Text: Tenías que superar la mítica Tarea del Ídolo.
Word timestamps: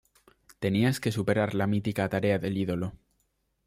Tenías 0.57 0.99
que 0.99 1.11
superar 1.11 1.53
la 1.53 1.67
mítica 1.67 2.09
Tarea 2.09 2.39
del 2.39 2.57
Ídolo. 2.57 2.93